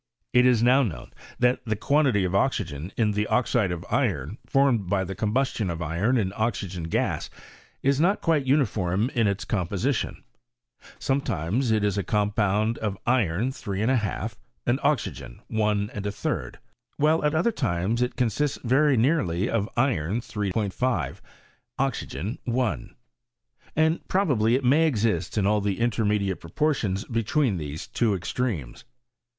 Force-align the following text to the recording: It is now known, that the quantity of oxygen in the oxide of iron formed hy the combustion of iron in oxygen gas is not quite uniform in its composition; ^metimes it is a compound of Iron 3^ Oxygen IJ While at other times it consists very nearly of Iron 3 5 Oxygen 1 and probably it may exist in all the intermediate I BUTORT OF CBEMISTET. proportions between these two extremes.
It 0.33 0.47
is 0.47 0.63
now 0.63 0.81
known, 0.81 1.11
that 1.37 1.63
the 1.63 1.75
quantity 1.75 2.23
of 2.23 2.33
oxygen 2.33 2.91
in 2.97 3.11
the 3.11 3.27
oxide 3.27 3.71
of 3.71 3.85
iron 3.91 4.39
formed 4.47 4.89
hy 4.89 5.03
the 5.03 5.13
combustion 5.13 5.69
of 5.69 5.79
iron 5.79 6.17
in 6.17 6.33
oxygen 6.35 6.85
gas 6.85 7.29
is 7.83 7.99
not 8.01 8.19
quite 8.19 8.47
uniform 8.47 9.11
in 9.13 9.27
its 9.27 9.45
composition; 9.45 10.23
^metimes 10.99 11.71
it 11.71 11.83
is 11.83 11.99
a 11.99 12.03
compound 12.03 12.79
of 12.79 12.97
Iron 13.05 13.51
3^ 13.51 14.35
Oxygen 14.81 15.41
IJ 15.51 16.55
While 16.97 17.23
at 17.23 17.35
other 17.35 17.51
times 17.51 18.01
it 18.01 18.15
consists 18.15 18.57
very 18.63 18.97
nearly 18.97 19.51
of 19.51 19.69
Iron 19.77 20.19
3 20.19 20.51
5 20.71 21.21
Oxygen 21.77 22.39
1 22.45 22.95
and 23.75 24.07
probably 24.07 24.55
it 24.55 24.63
may 24.63 24.87
exist 24.87 25.37
in 25.37 25.45
all 25.45 25.61
the 25.61 25.79
intermediate 25.79 26.39
I 26.39 26.41
BUTORT 26.41 26.45
OF 26.45 26.55
CBEMISTET. 26.55 26.57
proportions 26.57 27.05
between 27.05 27.57
these 27.57 27.85
two 27.85 28.15
extremes. 28.15 28.83